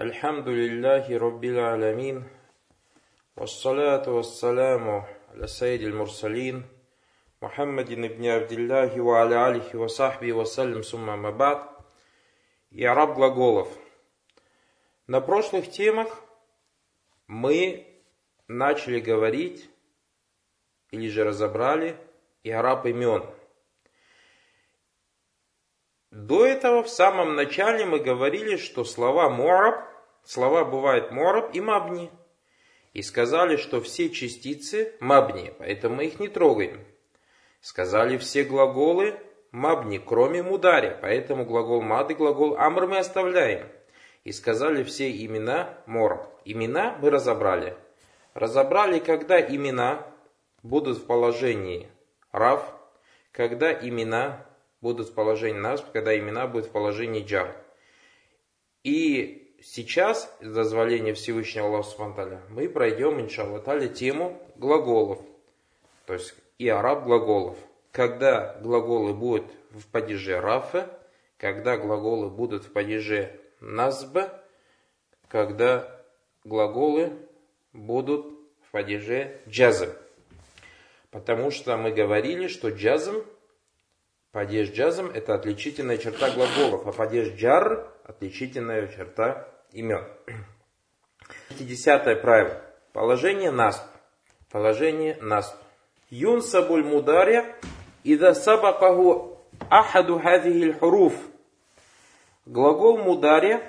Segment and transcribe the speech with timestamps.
[0.00, 2.24] الحمد لله رب العالمين
[3.36, 6.62] والصلاة والسلام على سيد المرسلين
[7.42, 11.62] محمد بن عبد الله وعلى آله وصحبه وسلم сумма мабад
[12.70, 13.68] и араб глаголов.
[15.06, 16.22] На прошлых темах
[17.26, 17.86] мы
[18.48, 19.70] начали говорить
[20.90, 21.96] или же разобрали
[22.42, 23.36] и араб имен –
[26.16, 29.84] до этого в самом начале мы говорили, что слова муараб,
[30.23, 32.11] слова бывают муараб и мабни.
[32.93, 36.85] И сказали, что все частицы мабни, поэтому мы их не трогаем.
[37.61, 39.15] Сказали все глаголы
[39.51, 43.67] мабни, кроме мударя, поэтому глагол мад и глагол амр мы оставляем.
[44.23, 46.27] И сказали все имена мораб.
[46.45, 47.75] Имена мы разобрали.
[48.33, 50.05] Разобрали, когда имена
[50.63, 51.89] будут в положении
[52.31, 52.63] рав,
[53.31, 54.45] когда имена
[54.81, 57.55] будут в положении насб, когда имена будут в положении джар.
[58.83, 65.19] И сейчас, с дозволения Всевышнего Аллаха Субтитры, мы пройдем, иншаллах таля, тему глаголов.
[66.05, 67.57] То есть и араб глаголов.
[67.91, 70.89] Когда глаголы будут в падеже рафа,
[71.37, 74.41] когда глаголы будут в падеже назба,
[75.27, 76.01] когда
[76.43, 77.13] глаголы
[77.73, 78.27] будут
[78.67, 79.89] в падеже джазм.
[81.09, 83.23] Потому что мы говорили, что джазм
[84.31, 90.05] Падеж джазм– это отличительная черта глаголов, а падеж джар– отличительная черта имен.
[91.59, 92.61] Десятое правило.
[92.93, 93.83] Положение насп.
[94.49, 95.17] Положение.
[96.09, 97.55] Юнсабуль мударя
[98.03, 99.37] ида сабакаху
[99.69, 101.13] ахаду хадихиль хуруф.
[102.45, 103.61] Глагол мударя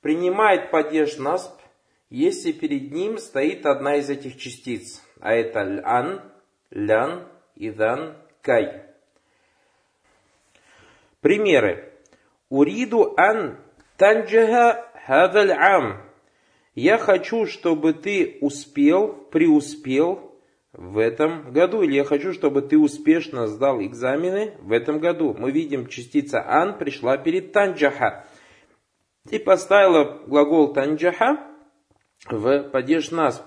[0.00, 1.52] принимает падеж насп,
[2.08, 5.02] если перед ним стоит одна из этих частиц.
[5.20, 6.22] А это лян,
[6.70, 8.82] лян, идан, кай.
[11.20, 11.92] Примеры.
[12.48, 13.58] Уриду ан
[13.96, 16.02] танджаха хадаль ам.
[16.74, 20.32] Я хочу, чтобы ты успел, преуспел
[20.72, 21.82] в этом году.
[21.82, 25.34] Или я хочу, чтобы ты успешно сдал экзамены в этом году.
[25.38, 28.26] Мы видим, частица ан пришла перед танджаха.
[29.30, 31.46] И поставила глагол танджаха
[32.28, 33.42] в падеж насб.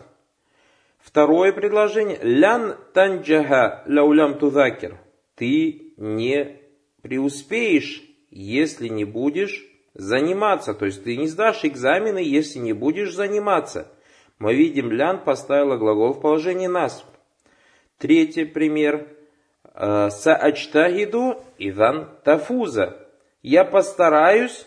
[0.99, 2.19] Второе предложение.
[2.21, 4.99] Лян танджаха ляулям тузакер.
[5.35, 6.61] Ты не
[7.01, 9.63] преуспеешь, если не будешь
[9.95, 10.73] заниматься.
[10.73, 13.91] То есть ты не сдашь экзамены, если не будешь заниматься.
[14.37, 17.03] Мы видим, Лян поставила глагол в положении нас.
[17.97, 19.07] Третий пример.
[19.77, 23.07] «Э, Саачтагиду идан тафуза.
[23.41, 24.65] Я постараюсь,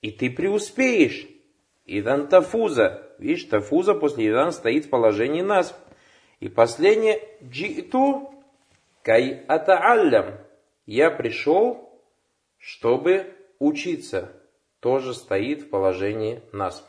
[0.00, 1.26] и ты преуспеешь.
[1.84, 3.02] Идан тафуза.
[3.18, 5.78] Видишь, тафуза после идан стоит в положении нас.
[6.40, 7.20] И последнее.
[7.42, 8.34] Джиту
[9.02, 10.38] кай атааллям
[10.86, 11.90] я пришел,
[12.58, 14.32] чтобы учиться.
[14.86, 16.88] Тоже стоит в положении нас.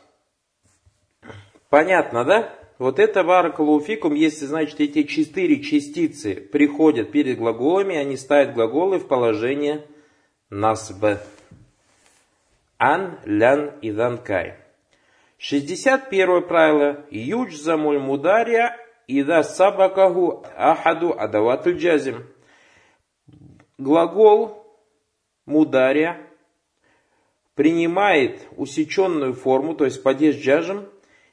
[1.68, 2.54] Понятно, да?
[2.78, 9.08] Вот это варакалуфикум, если, значит, эти четыре частицы приходят перед глаголами, они ставят глаголы в
[9.08, 9.84] положение
[10.48, 11.18] насб.
[12.78, 14.54] Ан, лян и данкай.
[15.38, 17.04] 61 правило.
[17.10, 18.76] Юджзамуль мудария
[19.08, 22.28] ида сабакаху ахаду адаватуль джазим
[23.76, 24.64] глагол
[25.46, 26.27] мударя
[27.58, 30.88] принимает усеченную форму, то есть падеж джажем,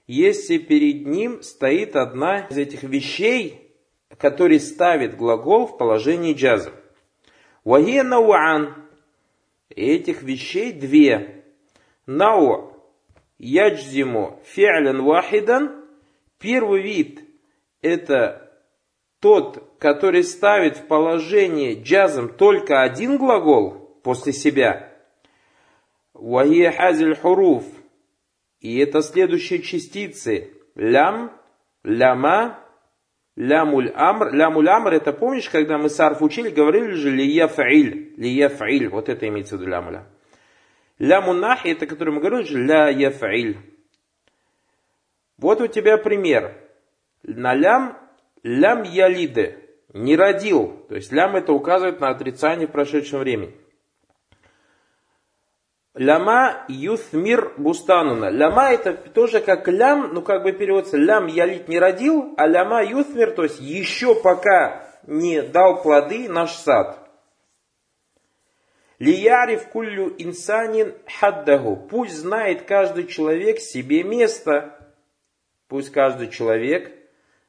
[0.08, 3.72] если перед ним стоит одна из этих вещей,
[4.18, 6.72] которые ставит глагол в положении джаза.
[7.64, 8.74] Вахия науан.
[9.70, 11.44] Этих вещей две.
[12.08, 12.74] Нау
[13.38, 15.86] яджзиму фи'лян вахидан.
[16.40, 17.20] Первый вид
[17.84, 18.52] это
[19.20, 24.95] тот, который ставит в положение джазм только один глагол после себя,
[26.16, 27.66] вахия хазиль хуруф,
[28.60, 31.32] и это следующие частицы, лям,
[31.84, 32.60] ляма,
[33.36, 34.34] лямуль амр.
[34.34, 39.10] Лямуль амр, это помнишь, когда мы сарф учили, говорили же лия фаиль, лия фаиль, вот
[39.10, 40.08] это имеется в виду лямуля.
[40.98, 43.58] Ляму нахи, это который мы говорили же ля яфаиль.
[45.38, 46.58] Вот у тебя пример.
[47.24, 47.98] На лям
[48.44, 49.58] лям ялиде,
[49.94, 50.86] не родил.
[50.88, 53.54] То есть лям это указывает на отрицание в прошедшем времени.
[55.96, 58.30] Ляма юthмир бустануна.
[58.30, 62.84] Ляма это тоже как лям, ну как бы переводится, лям ялит не родил, а ляма
[62.84, 67.00] юthмир, то есть еще пока не дал плоды наш сад.
[69.00, 71.76] Лиярив куллю инсанин хаддаху.
[71.76, 74.78] Пусть знает каждый человек себе место.
[75.68, 76.94] Пусть каждый человек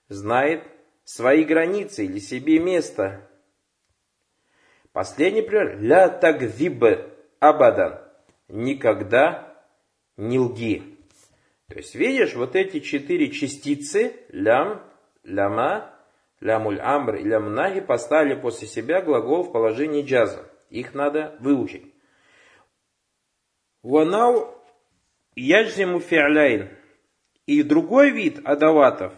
[0.08, 0.62] знает
[1.04, 3.28] свои границы или себе место.
[4.92, 5.80] Последний пример.
[5.80, 6.84] Ля тагзиб
[7.38, 8.05] абадан.
[8.48, 9.56] Никогда
[10.16, 10.82] не лги.
[11.68, 14.82] То есть, видишь, вот эти четыре частицы, лям,
[15.24, 15.92] ляма,
[16.40, 20.48] лямуль амр и лямнаги поставили после себя глагол в положении джаза.
[20.70, 21.92] Их надо выучить.
[23.82, 24.54] Ванау
[25.34, 26.70] яджзиму фи'ляйн.
[27.46, 29.12] И другой вид адаватов,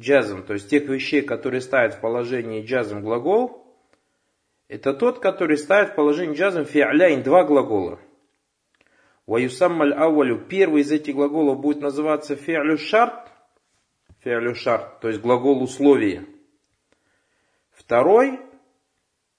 [0.00, 3.69] джазом, то есть тех вещей, которые ставят в положении джазом глагол,
[4.70, 7.98] это тот, который ставит в положение джазом фи'ляйн, два глагола.
[9.26, 13.32] Ваюсаммаль ауалю, первый из этих глаголов будет называться фи'лю шарт,
[14.24, 16.24] фи'лю шарт, то есть глагол условия.
[17.72, 18.38] Второй,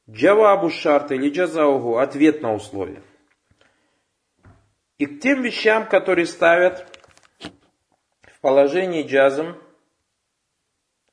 [0.09, 3.01] джавабу шарт или джазаугу, ответ на условие.
[4.97, 6.85] И к тем вещам, которые ставят
[8.23, 9.55] в положении джазом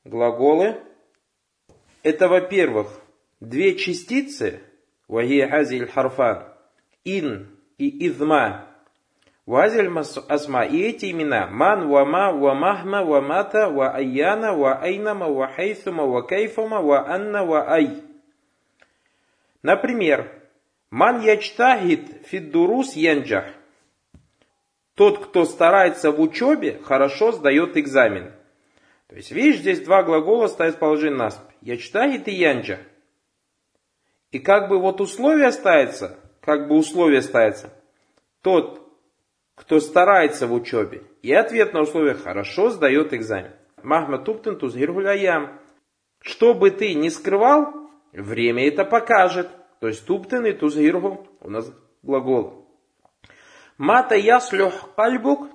[0.02, 0.82] глаголы,
[2.02, 2.88] это, во-первых,
[3.40, 4.60] две частицы,
[5.06, 6.44] вахия хазиль харфан,
[7.04, 7.48] ин
[7.78, 8.66] и изма,
[9.46, 9.90] вазиль
[10.28, 16.26] асма, и эти имена, ман, вама, вамахма, вамата, ва айяна, ва айнама, ва хайсума, ва
[16.26, 18.02] кайфума, ва анна, ва ай.
[19.62, 20.30] Например,
[20.90, 23.46] ман ячтахид фиддурус янджах.
[24.94, 28.32] Тот, кто старается в учебе, хорошо сдает экзамен.
[29.06, 31.40] То есть, видишь, здесь два глагола стоят в положении насп.
[31.60, 32.80] Ячтагит и янджа.
[34.30, 37.72] И как бы вот условие ставится, как бы условие ставится,
[38.42, 38.86] тот,
[39.54, 43.52] кто старается в учебе, и ответ на условие хорошо сдает экзамен.
[43.82, 45.58] Махма туптен тузгиргуляям.
[46.20, 49.48] Что бы ты ни скрывал, время это покажет.
[49.80, 51.72] То есть туптен и тузгиргу у нас
[52.02, 52.66] глагол.
[53.76, 55.48] Мата яслюх кальбук,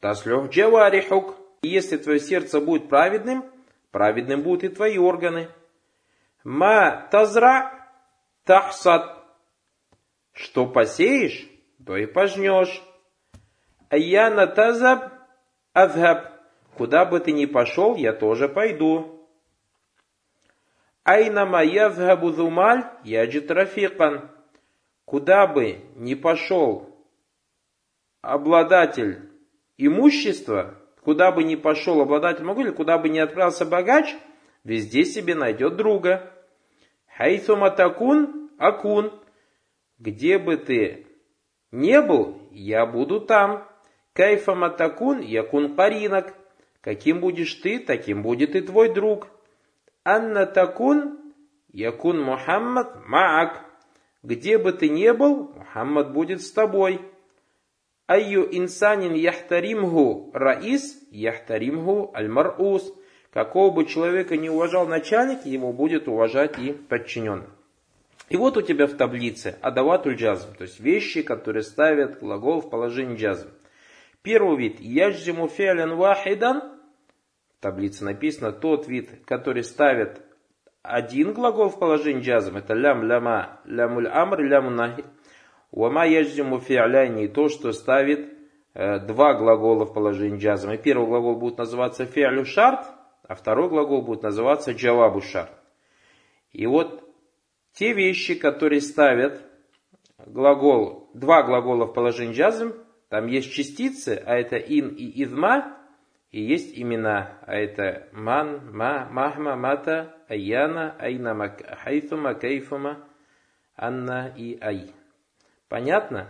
[0.00, 1.36] таслюх джаварихук.
[1.62, 3.44] Если твое сердце будет праведным,
[3.90, 5.48] праведным будут и твои органы.
[6.44, 7.83] Ма тазра
[8.44, 9.22] тахсад.
[10.32, 11.46] Что посеешь,
[11.84, 12.82] то и пожнешь.
[13.88, 15.12] Аяна тазаб
[15.72, 16.32] адхаб.
[16.76, 19.28] Куда бы ты ни пошел, я тоже пойду.
[21.04, 24.30] Айнама язхабу зумаль яджит рафикан.
[25.04, 26.90] Куда бы ни пошел
[28.22, 29.30] обладатель
[29.76, 34.16] имущества, куда бы ни пошел обладатель могу, или куда бы ни отправился богач,
[34.64, 36.32] везде себе найдет друга.
[37.16, 39.12] Хайсума такун акун.
[39.98, 41.06] Где бы ты
[41.70, 43.68] не был, я буду там.
[44.12, 46.34] Кайфа матакун якун паринок.
[46.80, 49.28] Каким будешь ты, таким будет и твой друг.
[50.04, 51.32] Анна такун
[51.72, 53.64] якун Мухаммад маак.
[54.22, 57.00] Где бы ты не был, Мухаммад будет с тобой.
[58.06, 62.92] Айю инсанин яхтаримгу раис, яхтаримгу аль-мар'ус.
[63.34, 67.48] Какого бы человека не уважал начальник, его будет уважать и подчиненный.
[68.28, 72.70] И вот у тебя в таблице адаватуль джазм, то есть вещи, которые ставят глагол в
[72.70, 73.48] положении джазм.
[74.22, 76.62] Первый вид яджиму фиалян вахидан,
[77.58, 80.22] в таблице написано тот вид, который ставит
[80.84, 85.04] один глагол в положении джазм, это лям, ляма, лямуль амр, ляму нахи.
[85.72, 88.32] Уама яджиму фи'ляни, то, что ставит
[88.74, 90.70] э, два глагола в положении джазм.
[90.70, 92.86] И первый глагол будет называться фи'лю шарт,
[93.26, 95.52] а второй глагол будет называться джавабу шарт.
[96.52, 97.02] И вот
[97.72, 99.42] те вещи, которые ставят
[100.18, 102.74] глагол, два глагола в положении джазм,
[103.08, 105.76] там есть частицы, а это ин и изма,
[106.30, 113.06] и есть имена, а это ман, ма, махма, мата, аяна, айна, хайфума, кайфума,
[113.76, 114.92] анна и ай.
[115.68, 116.28] Понятно?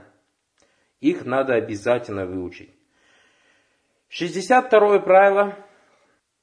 [1.01, 2.71] Их надо обязательно выучить.
[4.09, 5.57] 62 правило.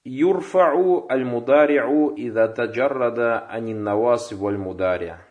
[0.04, 5.26] Юрфау аль-мудари'у ида таджаррада анин наваси валь мудария.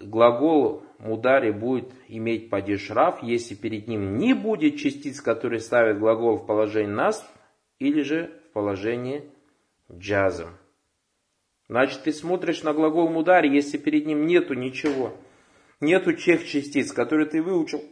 [0.00, 2.90] Глагол мудари будет иметь падеж
[3.22, 7.24] если перед ним не будет частиц, которые ставят глагол в положении нас,
[7.78, 9.30] или же в положении
[9.92, 10.50] джазом.
[11.68, 15.12] Значит, ты смотришь на глагол мудари, если перед ним нету ничего–
[15.80, 17.84] Нету тех частиц, которые ты выучил.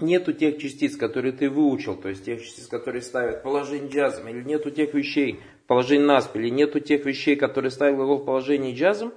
[0.00, 4.42] Нету тех частиц, которые ты выучил, то есть тех частиц, которые ставят положение джазом, или
[4.42, 9.14] нету тех вещей, положение насп, или нету тех вещей, которые ставят глагол в положении джазом,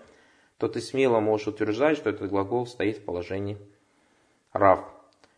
[0.58, 3.58] то ты смело можешь утверждать, что этот глагол стоит в положении
[4.54, 4.86] рав.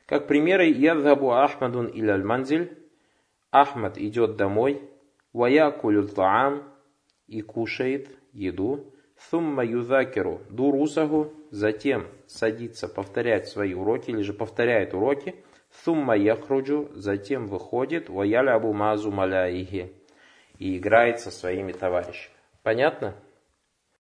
[0.06, 2.78] Как примеры, ядхабу Ахмадун или аль-манзиль,
[3.50, 4.82] Ахмад идет домой,
[5.34, 6.64] ваякулю таам
[7.28, 8.94] и кушает еду,
[9.30, 15.36] Сумма юзакеру дурусаху, затем садится повторять свои уроки, или же повторяет уроки.
[15.84, 19.94] Сумма яхруджу, затем выходит, ваялябу мазу маляихи,
[20.58, 22.36] и играет со своими товарищами.
[22.64, 23.16] Понятно?